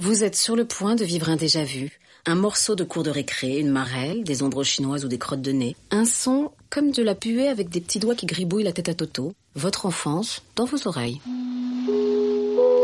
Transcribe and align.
Vous 0.00 0.24
êtes 0.24 0.34
sur 0.36 0.56
le 0.56 0.64
point 0.64 0.96
de 0.96 1.04
vivre 1.04 1.28
un 1.28 1.36
déjà-vu, 1.36 1.98
un 2.26 2.34
morceau 2.34 2.74
de 2.74 2.82
cours 2.84 3.04
de 3.04 3.10
récré, 3.10 3.58
une 3.60 3.70
marelle, 3.70 4.24
des 4.24 4.42
ombres 4.42 4.64
chinoises 4.64 5.04
ou 5.04 5.08
des 5.08 5.18
crottes 5.18 5.40
de 5.40 5.52
nez, 5.52 5.76
un 5.92 6.04
son 6.04 6.50
comme 6.68 6.90
de 6.90 7.02
la 7.02 7.14
puée 7.14 7.48
avec 7.48 7.68
des 7.68 7.80
petits 7.80 8.00
doigts 8.00 8.16
qui 8.16 8.26
gribouillent 8.26 8.64
la 8.64 8.72
tête 8.72 8.88
à 8.88 8.94
Toto, 8.94 9.32
votre 9.54 9.86
enfance 9.86 10.42
dans 10.56 10.64
vos 10.64 10.88
oreilles. 10.88 11.20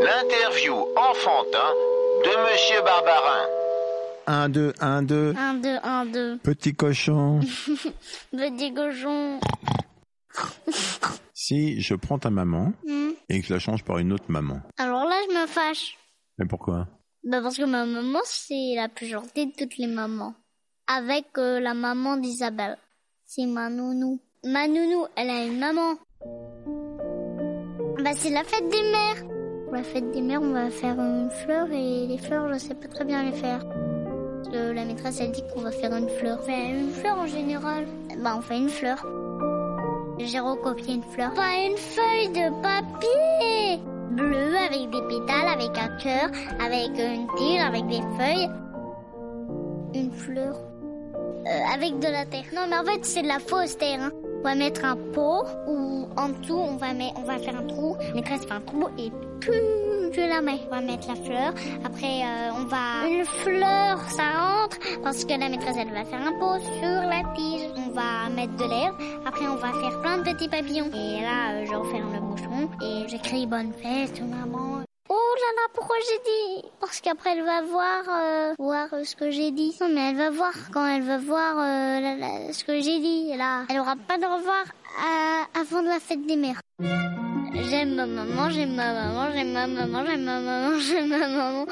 L'interview 0.03 0.73
enfantin 0.97 1.73
de 2.25 2.53
Monsieur 2.53 2.81
Barbarin. 2.85 3.47
1, 4.27 4.49
2, 4.51 4.73
1, 4.81 5.03
2. 5.03 5.35
1, 5.37 5.55
2, 5.55 5.69
1, 5.83 6.07
2. 6.07 6.39
Petit 6.39 6.75
cochon. 6.75 7.41
Petit 8.33 8.73
cochon. 8.73 9.41
si 11.35 11.81
je 11.81 11.95
prends 11.97 12.21
ta 12.21 12.31
maman 12.31 12.73
Hmm. 12.87 13.11
et 13.29 13.41
que 13.41 13.47
je 13.49 13.53
la 13.53 13.59
change 13.59 13.83
par 13.85 13.99
une 13.99 14.13
autre 14.13 14.27
maman. 14.29 14.61
Alors 14.79 15.05
là, 15.07 15.17
je 15.29 15.35
me 15.35 15.47
fâche. 15.49 15.99
Mais 16.39 16.47
pourquoi? 16.47 16.87
Bah 17.23 17.43
parce 17.43 17.59
que 17.59 17.65
ma 17.65 17.85
maman, 17.85 18.21
c'est 18.25 18.75
la 18.77 18.89
plus 18.89 19.07
gentille 19.07 19.49
de 19.49 19.53
toutes 19.53 19.77
les 19.77 19.87
mamans. 19.87 20.35
Avec 20.87 21.27
euh, 21.37 21.61
la 21.61 21.75
maman 21.75 22.17
d'Isabelle. 22.17 22.79
C'est 23.27 23.45
ma 23.45 23.69
nounou. 23.69 24.19
Ma 24.43 24.67
nounou, 24.67 25.05
elle 25.17 25.29
a 25.29 25.45
une 25.45 25.59
maman. 25.59 25.97
Bah 28.03 28.13
c'est 28.17 28.31
la 28.31 28.43
fête 28.43 28.69
des 28.71 28.83
mères. 28.91 29.27
Pour 29.65 29.75
la 29.75 29.83
fête 29.83 30.11
des 30.13 30.23
mères, 30.23 30.41
on 30.41 30.53
va 30.53 30.71
faire 30.71 30.99
une 30.99 31.31
fleur 31.31 31.71
et 31.71 32.07
les 32.07 32.17
fleurs, 32.17 32.51
je 32.55 32.59
sais 32.59 32.75
pas 32.75 32.89
très 32.89 33.05
bien 33.05 33.23
les 33.23 33.37
faire. 33.37 33.69
Parce 33.69 34.49
que 34.49 34.73
la 34.73 34.87
maîtresse, 34.87 35.21
elle 35.21 35.33
dit 35.33 35.45
qu'on 35.53 35.61
va 35.61 35.73
faire 35.73 35.95
une 35.95 36.09
fleur. 36.09 36.39
On 36.41 36.47
fait 36.47 36.71
une 36.71 36.91
fleur 36.91 37.19
en 37.19 37.27
général. 37.27 37.87
Bah 38.17 38.35
on 38.39 38.41
fait 38.41 38.57
une 38.57 38.71
fleur. 38.71 39.07
J'ai 40.19 40.41
recopié 40.41 40.95
une 40.95 41.03
fleur. 41.03 41.35
Pas 41.35 41.55
une 41.67 41.77
feuille 41.77 42.29
de 42.29 42.63
papier 42.63 44.00
bleu 44.11 44.57
avec 44.57 44.91
des 44.91 45.03
pétales, 45.03 45.49
avec 45.49 45.77
un 45.79 45.97
cœur, 45.97 46.31
avec 46.65 46.91
une 46.99 47.27
tige, 47.37 47.61
avec 47.61 47.87
des 47.87 48.03
feuilles. 48.19 48.51
Une 49.95 50.13
fleur. 50.13 50.57
Euh, 51.47 51.75
avec 51.75 51.99
de 51.99 52.07
la 52.07 52.27
terre. 52.27 52.45
Non 52.55 52.63
mais 52.69 52.77
en 52.77 52.85
fait 52.85 53.05
c'est 53.05 53.23
de 53.23 53.29
la 53.29 53.39
fausse 53.39 53.77
terre. 53.79 54.01
Hein. 54.01 54.11
On 54.41 54.43
va 54.43 54.55
mettre 54.55 54.85
un 54.85 54.97
pot 54.97 55.45
ou 55.67 56.07
en 56.17 56.29
dessous 56.29 56.55
on 56.55 56.77
va 56.77 56.93
mettre, 56.93 57.15
on 57.19 57.25
va 57.25 57.39
faire 57.39 57.57
un 57.57 57.67
trou. 57.67 57.97
Maîtresse 58.15 58.45
fait 58.45 58.53
un 58.53 58.61
trou 58.61 58.89
et 58.99 59.11
je 60.13 60.21
la 60.21 60.41
mets. 60.41 60.61
On 60.71 60.75
va 60.75 60.81
mettre 60.81 61.09
la 61.09 61.17
fleur. 61.17 61.53
Après 61.85 62.23
euh, 62.25 62.51
on 62.57 62.65
va 62.65 63.07
une 63.09 63.25
fleur 63.25 63.99
ça 64.11 64.23
rentre 64.39 64.79
parce 65.03 65.25
que 65.25 65.31
la 65.39 65.49
maîtresse 65.49 65.77
elle 65.79 65.93
va 65.93 66.05
faire 66.05 66.21
un 66.21 66.33
pot 66.33 66.59
sur 66.79 67.01
la 67.09 67.23
tige. 67.35 67.69
On 67.77 67.91
va 67.91 68.29
mettre 68.35 68.57
de 68.57 68.65
l'herbe. 68.65 68.97
Après 69.27 69.47
on 69.47 69.57
va 69.57 69.73
faire 69.73 70.01
plein 70.01 70.19
de 70.19 70.25
petits 70.25 70.49
papillons. 70.49 70.91
Et 70.95 71.23
là 71.23 71.53
euh, 71.53 71.67
je 71.67 71.75
referme 71.75 72.13
le 72.13 72.21
bouchon 72.21 72.71
et 72.83 73.09
j'écris 73.09 73.47
bonne 73.47 73.73
fête 73.73 74.21
maman. 74.23 74.83
Oh 75.13 75.35
là 75.37 75.63
là, 75.63 75.69
pourquoi 75.75 75.97
j'ai 76.09 76.19
dit? 76.19 76.69
Parce 76.81 77.01
qu'après 77.01 77.37
elle 77.37 77.45
va 77.45 77.63
voir 77.63 78.03
euh, 78.09 78.55
voir 78.59 78.87
euh, 78.93 79.03
ce 79.03 79.17
que 79.17 79.31
j'ai 79.31 79.51
dit. 79.51 79.77
Non 79.81 79.89
mais 79.93 80.11
elle 80.11 80.17
va 80.17 80.31
voir 80.31 80.53
quand 80.73 80.87
elle 80.87 81.03
va 81.03 81.19
voir 81.19 81.57
euh, 81.59 82.53
ce 82.53 82.63
que 82.63 82.81
j'ai 82.81 83.01
dit. 83.01 83.37
Là, 83.37 83.65
elle 83.69 83.81
aura 83.81 83.97
pas 83.97 84.19
de 84.19 84.25
revoir 84.25 84.65
euh, 84.65 85.61
avant 85.61 85.83
de 85.83 85.89
la 85.89 85.99
fête 85.99 86.25
des 86.27 86.37
mères. 86.37 86.61
J'aime 87.53 87.95
ma 87.95 88.07
maman, 88.07 88.51
j'aime 88.51 88.75
ma 88.75 88.93
maman, 88.93 89.33
j'aime 89.33 89.53
ma 89.53 89.67
maman, 89.67 90.05
j'aime 90.07 90.25
ma 90.25 90.41
maman, 90.41 90.79
j'aime 90.89 91.09
ma 91.09 91.29
maman. 91.29 91.67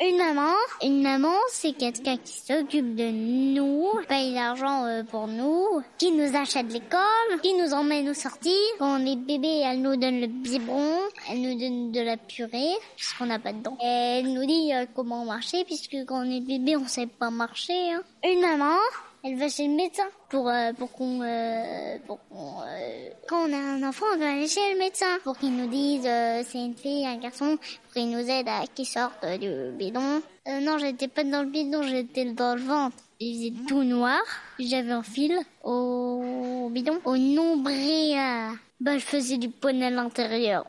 Une 0.00 0.16
maman, 0.16 0.52
une 0.82 1.02
maman, 1.02 1.34
c'est 1.50 1.72
quelqu'un 1.72 2.16
qui 2.18 2.38
s'occupe 2.38 2.94
de 2.94 3.10
nous, 3.10 3.88
paye 4.08 4.32
l'argent 4.32 4.84
euh, 4.86 5.02
pour 5.02 5.26
nous, 5.26 5.66
qui 5.98 6.12
nous 6.12 6.36
achète 6.36 6.72
l'école, 6.72 7.40
qui 7.42 7.52
nous 7.54 7.72
emmène 7.74 8.08
au 8.08 8.14
sortir. 8.14 8.52
Quand 8.78 9.00
on 9.00 9.04
est 9.06 9.16
bébé, 9.16 9.62
elle 9.66 9.82
nous 9.82 9.96
donne 9.96 10.20
le 10.20 10.28
biberon, 10.28 11.00
elle 11.28 11.42
nous 11.42 11.58
donne 11.58 11.90
de 11.90 12.00
la 12.00 12.16
purée, 12.16 12.74
puisqu'on 12.96 13.26
n'a 13.26 13.40
pas 13.40 13.52
de 13.52 13.60
dents. 13.60 13.76
Elle 13.82 14.32
nous 14.32 14.46
dit 14.46 14.72
euh, 14.72 14.86
comment 14.94 15.24
marcher, 15.24 15.64
puisque 15.64 15.96
quand 16.06 16.24
on 16.24 16.30
est 16.30 16.40
bébé, 16.46 16.76
on 16.76 16.86
sait 16.86 17.08
pas 17.08 17.30
marcher. 17.30 17.90
hein. 17.92 18.02
Une 18.24 18.40
maman, 18.40 18.76
elle 19.28 19.36
va 19.36 19.48
chez 19.48 19.66
le 19.66 19.74
médecin 19.74 20.08
pour 20.30 20.48
euh, 20.48 20.72
pour 20.72 20.90
qu'on 20.92 21.20
euh, 21.22 21.98
qu'on 22.06 22.16
euh, 22.62 23.10
quand 23.28 23.46
on 23.46 23.52
a 23.52 23.56
un 23.56 23.82
enfant 23.82 24.06
on 24.14 24.18
va 24.18 24.32
aller 24.32 24.48
chez 24.48 24.72
le 24.72 24.78
médecin 24.78 25.18
pour 25.22 25.36
qu'il 25.36 25.54
nous 25.54 25.66
dise 25.68 26.06
euh, 26.06 26.42
c'est 26.46 26.58
une 26.58 26.74
fille 26.74 27.06
un 27.06 27.18
garçon 27.18 27.58
pour 27.58 27.92
qu'il 27.92 28.10
nous 28.10 28.30
aide 28.30 28.48
à 28.48 28.66
qu'il 28.74 28.86
sorte 28.86 29.22
euh, 29.24 29.36
du 29.36 29.76
bidon. 29.76 30.22
Euh, 30.48 30.60
non 30.60 30.78
j'étais 30.78 31.08
pas 31.08 31.24
dans 31.24 31.42
le 31.42 31.50
bidon 31.50 31.82
j'étais 31.82 32.24
dans 32.24 32.54
le 32.54 32.62
ventre. 32.62 32.96
Il 33.20 33.36
faisait 33.36 33.66
tout 33.68 33.82
noir 33.82 34.20
j'avais 34.58 34.92
un 34.92 35.02
fil 35.02 35.36
au 35.62 36.70
bidon 36.70 36.98
au 37.04 37.16
nombril. 37.18 38.16
Bah 38.80 38.96
je 38.96 39.04
faisais 39.04 39.36
du 39.36 39.50
poney 39.50 39.86
à 39.86 39.90
l'intérieur. 39.90 40.64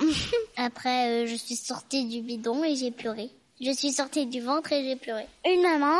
Après 0.56 1.26
je 1.26 1.34
suis 1.34 1.56
sortie 1.56 2.06
du 2.06 2.22
bidon 2.22 2.64
et 2.64 2.74
j'ai 2.74 2.90
pleuré. 2.90 3.30
Je 3.60 3.72
suis 3.72 3.90
sortie 3.90 4.24
du 4.24 4.40
ventre 4.40 4.72
et 4.72 4.84
j'ai 4.84 4.96
pleuré. 4.96 5.26
Une 5.44 5.62
maman 5.62 5.98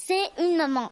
c'est 0.00 0.30
une 0.44 0.56
maman. 0.56 0.90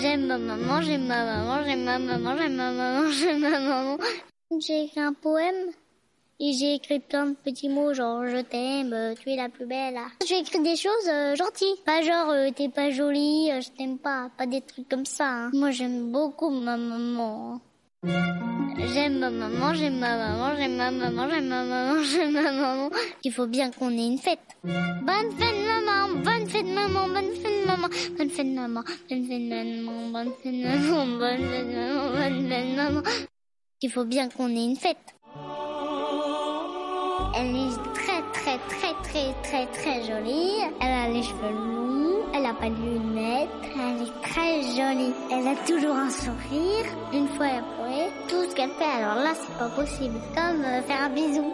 J'aime 0.00 0.26
ma 0.26 0.36
maman, 0.38 0.80
j'aime 0.82 1.06
ma 1.06 1.24
maman, 1.24 1.64
j'aime 1.64 1.84
ma 1.84 1.98
maman, 1.98 2.36
j'aime 2.36 2.56
ma 2.56 2.70
maman, 2.70 3.10
j'aime 3.18 3.40
ma 3.40 3.58
maman. 3.58 3.96
J'ai 4.60 4.84
écrit 4.84 5.00
un 5.00 5.14
poème 5.14 5.70
et 6.38 6.52
j'ai 6.52 6.74
écrit 6.74 7.00
plein 7.00 7.26
de 7.26 7.34
petits 7.34 7.68
mots 7.68 7.94
genre 7.94 8.26
je 8.26 8.40
t'aime, 8.42 9.14
tu 9.20 9.30
es 9.30 9.36
la 9.36 9.48
plus 9.48 9.66
belle. 9.66 9.98
J'ai 10.26 10.38
écrit 10.38 10.60
des 10.62 10.76
choses 10.76 11.08
euh, 11.08 11.34
gentilles, 11.34 11.76
pas 11.86 12.02
genre 12.02 12.30
euh, 12.30 12.50
t'es 12.54 12.68
pas 12.68 12.90
jolie, 12.90 13.50
je 13.60 13.70
t'aime 13.70 13.98
pas, 13.98 14.30
pas 14.36 14.46
des 14.46 14.60
trucs 14.60 14.88
comme 14.88 15.06
ça. 15.06 15.26
hein. 15.28 15.50
Moi 15.54 15.70
j'aime 15.70 16.12
beaucoup 16.12 16.50
ma 16.50 16.76
maman. 16.76 17.60
J'aime 18.06 19.18
ma 19.18 19.30
maman, 19.30 19.74
j'aime 19.74 19.98
ma 19.98 20.16
maman, 20.16 20.56
j'aime 20.56 20.76
ma 20.76 20.90
maman, 20.90 21.28
j'aime 21.30 21.48
ma 21.48 21.62
maman, 21.64 22.02
j'aime 22.10 22.32
ma 22.32 22.52
maman. 22.52 22.90
Il 23.24 23.32
faut 23.32 23.46
bien 23.46 23.70
qu'on 23.70 23.90
ait 23.90 24.06
une 24.06 24.18
fête. 24.18 24.38
Bonne 24.62 25.30
fête 25.38 25.60
maman, 25.66 26.14
bonne 26.22 26.46
fête 26.46 26.66
maman, 26.66 27.08
bonne 27.08 27.32
fête 27.42 27.66
maman, 27.66 27.88
bonne 28.18 28.30
fête 28.30 28.46
maman, 28.46 28.82
bonne 29.08 29.24
fête 29.24 29.46
maman, 29.46 30.10
bonne 30.12 30.32
fête 30.42 30.54
maman, 30.54 31.18
bonne 31.18 31.44
fête 31.48 31.66
maman, 31.66 32.10
bonne 32.12 32.48
fête 32.48 32.76
maman. 32.76 33.02
Il 33.82 33.90
faut 33.90 34.04
bien 34.04 34.28
qu'on 34.28 34.48
ait 34.48 34.64
une 34.64 34.76
fête. 34.76 35.14
Elle 37.36 37.56
est 37.56 37.76
très 37.94 38.22
très 38.32 38.58
très 38.68 38.94
très 39.02 39.32
très 39.42 39.66
très 39.66 40.02
jolie. 40.04 40.52
Elle 40.80 40.92
a 40.92 41.08
les 41.08 41.22
cheveux 41.22 41.50
longs, 41.50 42.13
elle 42.34 42.46
a 42.46 42.54
pas 42.54 42.68
de 42.68 42.74
lunettes, 42.74 43.48
elle 43.76 44.02
est 44.02 44.22
très 44.22 44.62
jolie. 44.62 45.14
Elle 45.30 45.46
a 45.46 45.54
toujours 45.66 45.94
un 45.94 46.10
sourire. 46.10 46.86
Une 47.12 47.28
fois 47.28 47.46
elle 47.46 47.58
a 47.58 48.28
tout 48.28 48.50
ce 48.50 48.54
qu'elle 48.54 48.70
fait, 48.70 48.84
alors 48.84 49.16
là 49.22 49.32
c'est 49.34 49.56
pas 49.56 49.68
possible. 49.68 50.18
Comme 50.34 50.64
euh, 50.64 50.82
faire 50.82 51.02
un 51.02 51.10
bisou. 51.10 51.52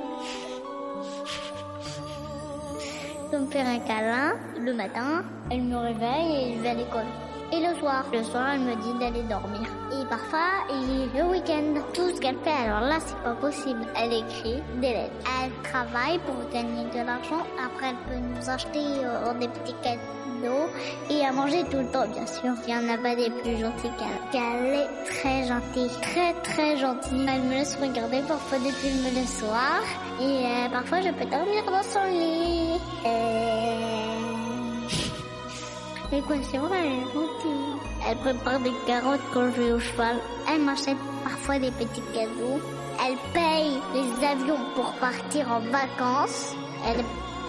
Comme 3.30 3.46
faire 3.50 3.66
un 3.66 3.78
câlin. 3.80 4.32
Le 4.58 4.72
matin, 4.72 5.22
elle 5.50 5.62
me 5.62 5.76
réveille 5.76 6.52
et 6.52 6.56
je 6.56 6.62
vais 6.62 6.68
à 6.70 6.74
l'école. 6.74 7.29
Et 7.52 7.58
le 7.58 7.74
soir, 7.80 8.04
le 8.12 8.22
soir, 8.22 8.50
elle 8.54 8.60
me 8.60 8.76
dit 8.76 8.98
d'aller 9.00 9.22
dormir. 9.22 9.68
Et 9.92 10.04
parfois, 10.06 10.50
et 10.70 11.18
le 11.18 11.24
week-end, 11.24 11.80
tout 11.92 12.08
ce 12.14 12.20
qu'elle 12.20 12.38
fait, 12.44 12.68
alors 12.68 12.80
là, 12.80 12.98
c'est 13.04 13.20
pas 13.24 13.34
possible. 13.34 13.80
Elle 13.96 14.12
écrit 14.12 14.62
des 14.80 14.92
lettres. 14.92 15.30
Elle 15.42 15.52
travaille 15.68 16.18
pour 16.20 16.36
gagner 16.52 16.84
de 16.84 17.04
l'argent. 17.04 17.44
Après, 17.64 17.88
elle 17.90 17.96
peut 18.08 18.20
nous 18.20 18.48
acheter 18.48 19.04
euh, 19.04 19.34
des 19.34 19.48
petits 19.48 19.74
cadeaux 19.82 20.68
et 21.10 21.26
à 21.26 21.32
manger 21.32 21.64
tout 21.64 21.78
le 21.78 21.90
temps, 21.90 22.06
bien 22.06 22.26
sûr. 22.26 22.52
Il 22.68 22.72
y 22.72 22.76
en 22.76 22.88
a 22.88 22.98
pas 22.98 23.16
des 23.16 23.30
plus 23.30 23.56
gentils 23.58 23.90
qu'elle. 23.98 24.30
qu'elle 24.30 24.74
est 24.74 25.04
très 25.06 25.44
gentille. 25.48 25.90
Très, 26.02 26.32
très 26.44 26.76
gentille. 26.76 27.26
Elle 27.28 27.42
me 27.42 27.54
laisse 27.54 27.76
regarder 27.82 28.20
parfois 28.28 28.58
des 28.60 28.70
films 28.70 29.06
le 29.12 29.26
soir. 29.26 29.80
Et 30.20 30.46
euh, 30.46 30.68
parfois, 30.70 31.00
je 31.00 31.10
peux 31.10 31.26
dormir 31.26 31.64
dans 31.66 31.82
son 31.82 32.04
lit. 32.04 32.78
Et 36.12 36.20
quoi, 36.22 36.36
c'est 36.42 36.58
vrai, 36.58 36.78
elle 36.80 36.92
est 36.92 37.12
gentille. 37.12 37.70
Elle 38.08 38.16
prépare 38.18 38.60
des 38.60 38.72
carottes 38.86 39.20
quand 39.32 39.46
je 39.52 39.60
vais 39.60 39.72
au 39.72 39.78
cheval. 39.78 40.16
Elle 40.48 40.62
m'achète 40.62 40.96
parfois 41.22 41.58
des 41.58 41.70
petits 41.70 42.02
cadeaux. 42.12 42.60
Elle 43.06 43.16
paye 43.32 43.78
les 43.94 44.26
avions 44.26 44.58
pour 44.74 44.92
partir 44.94 45.50
en 45.52 45.60
vacances. 45.60 46.54
Elle 46.86 47.04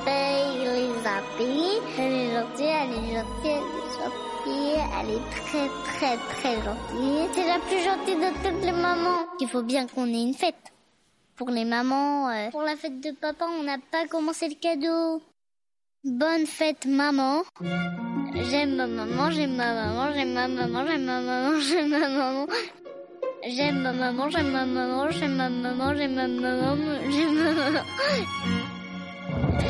paye 0.05 0.59
les 0.59 1.07
habits. 1.07 1.79
Elle 1.97 2.13
est 2.13 2.33
gentille, 2.33 2.65
elle 2.65 2.91
est 2.91 3.13
gentille, 3.15 3.49
elle 3.49 3.61
est 3.61 3.93
gentille. 3.97 4.81
Elle 4.99 5.09
est 5.09 5.29
très, 5.31 5.67
très, 5.85 6.17
très 6.17 6.55
gentille. 6.61 7.29
C'est 7.33 7.47
la 7.47 7.59
plus 7.59 7.83
gentille 7.83 8.15
de 8.15 8.43
toutes 8.43 8.63
les 8.63 8.71
mamans. 8.71 9.25
Il 9.39 9.47
faut 9.47 9.63
bien 9.63 9.87
qu'on 9.87 10.05
ait 10.05 10.21
une 10.21 10.35
fête. 10.35 10.55
Pour 11.35 11.49
les 11.49 11.65
mamans, 11.65 12.29
euh, 12.29 12.51
pour 12.51 12.61
la 12.61 12.75
fête 12.75 13.01
de 13.01 13.11
papa, 13.11 13.45
on 13.59 13.63
n'a 13.63 13.77
pas 13.91 14.05
commencé 14.07 14.47
le 14.47 14.55
cadeau. 14.55 15.21
Bonne 16.03 16.45
fête, 16.45 16.85
maman. 16.85 17.41
J'aime 18.33 18.75
ma 18.75 18.87
maman, 18.87 19.29
j'aime 19.31 19.55
ma 19.55 19.73
maman, 19.73 20.13
j'aime 20.13 20.33
ma 20.33 20.47
maman, 20.47 20.85
j'aime 20.87 21.05
ma 21.05 21.19
maman, 21.21 21.59
j'aime 21.59 21.89
ma 21.89 21.99
maman. 21.99 22.47
J'aime 23.45 23.81
ma 23.81 23.91
maman, 23.91 24.29
j'aime 24.29 24.51
ma 24.51 24.65
maman, 24.65 25.09
j'aime 25.11 25.35
ma 25.35 25.49
maman, 25.49 25.93
j'aime 25.95 26.15
ma 26.15 26.27
maman, 26.27 26.75
j'aime 27.11 27.35
ma 27.35 27.51
maman. 27.51 27.83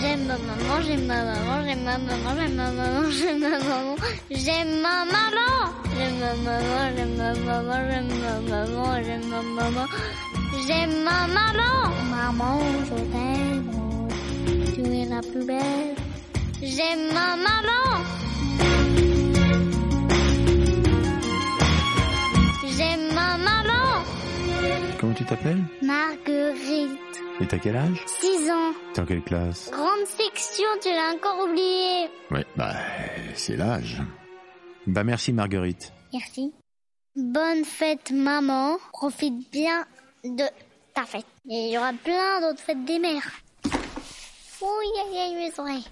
J'aime 0.00 0.26
ma 0.26 0.36
maman, 0.38 0.80
j'aime 0.86 1.06
ma 1.06 1.24
maman, 1.24 1.64
j'aime 1.66 1.84
ma 1.84 1.98
maman, 1.98 2.32
j'aime 2.38 2.56
ma 2.56 2.70
maman, 2.70 3.10
j'aime 3.10 3.40
ma 3.40 3.50
maman. 3.58 3.96
J'aime 4.30 4.80
ma 4.80 5.04
maman. 5.04 5.52
J'aime 5.96 6.18
ma 6.20 6.30
maman, 6.44 6.80
j'aime 6.96 7.16
ma 7.16 7.28
maman, 7.34 7.78
j'aime 7.90 8.10
ma 8.22 8.32
maman, 8.50 9.02
j'aime 9.04 9.26
ma 9.28 9.40
maman. 9.42 9.86
J'aime 10.66 10.94
ma 11.04 11.18
maman. 11.36 11.76
Maman, 12.10 12.58
je 12.88 12.98
t'aime. 13.12 13.64
Tu 14.74 14.80
est 14.80 15.08
la 15.10 15.20
plus 15.20 15.44
belle. 15.44 15.94
J'aime 16.62 17.12
ma 17.12 17.36
maman. 17.36 18.04
T'appelles 25.26 25.62
Marguerite. 25.82 26.90
Et 27.40 27.46
t'as 27.46 27.58
quel 27.58 27.76
âge 27.76 28.02
6 28.06 28.50
ans. 28.50 28.72
T'es 28.94 29.00
en 29.00 29.06
quelle 29.06 29.22
classe 29.22 29.70
Grande 29.70 30.06
section, 30.06 30.68
tu 30.80 30.88
l'as 30.88 31.14
encore 31.14 31.44
oublié. 31.48 32.08
Ouais, 32.30 32.46
bah, 32.56 32.72
c'est 33.34 33.56
l'âge. 33.56 34.02
Bah 34.86 35.04
merci 35.04 35.32
Marguerite. 35.32 35.92
Merci. 36.12 36.52
Bonne 37.16 37.64
fête, 37.64 38.10
maman. 38.12 38.78
Profite 38.92 39.50
bien 39.50 39.84
de 40.24 40.44
ta 40.94 41.04
fête. 41.04 41.26
Et 41.50 41.66
il 41.66 41.72
y 41.72 41.78
aura 41.78 41.92
plein 41.92 42.40
d'autres 42.40 42.60
fêtes 42.60 42.84
des 42.84 42.98
mères. 42.98 43.30
Oui, 44.62 44.86
aïe, 45.10 45.18
aïe, 45.18 45.34
mes 45.34 45.52
oreilles. 45.60 45.86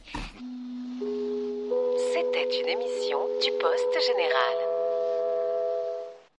C'était 2.12 2.60
une 2.60 2.69
émission 2.69 3.19
du 3.42 3.50
Poste 3.60 4.06
Général. 4.06 4.74